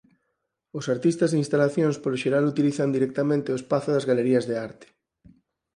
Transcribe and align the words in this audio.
Os 0.77 0.85
artistas 0.95 1.29
de 1.31 1.37
instalacións 1.43 1.95
polo 2.03 2.21
xeral 2.23 2.45
utilizan 2.53 2.93
directamente 2.97 3.49
o 3.51 3.59
espazo 3.61 3.89
das 3.93 4.07
galerías 4.09 4.45
de 4.49 4.55
arte. 4.67 4.87